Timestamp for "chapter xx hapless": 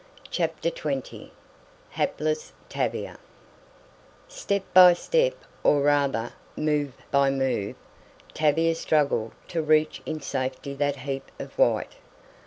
0.31-2.53